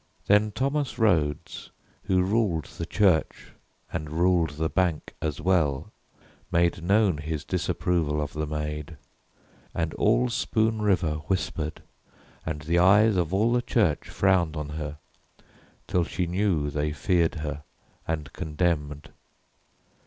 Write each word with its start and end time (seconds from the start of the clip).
Then 0.25 0.51
Thomas 0.51 0.97
Rhodes, 0.97 1.69
Who 2.05 2.23
ruled 2.23 2.65
the 2.79 2.87
church 2.87 3.51
and 3.93 4.09
ruled 4.09 4.57
the 4.57 4.67
bank 4.67 5.13
as 5.21 5.39
well, 5.39 5.91
Made 6.51 6.83
known 6.83 7.19
his 7.19 7.43
disapproval 7.45 8.19
of 8.19 8.33
the 8.33 8.47
maid; 8.47 8.97
And 9.75 9.93
all 9.93 10.27
Spoon 10.31 10.81
River 10.81 11.17
whispered 11.27 11.83
and 12.47 12.61
the 12.63 12.79
eyes 12.79 13.15
Of 13.15 13.31
all 13.31 13.51
the 13.53 13.61
church 13.61 14.09
frowned 14.09 14.55
on 14.57 14.69
her, 14.69 14.97
till 15.85 16.03
she 16.03 16.25
knew 16.25 16.71
They 16.71 16.93
feared 16.93 17.35
her 17.35 17.61
and 18.07 18.33
condemned. 18.33 19.11